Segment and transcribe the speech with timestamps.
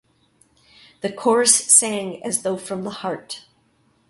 [1.01, 3.45] The chorus sang as though from the heart.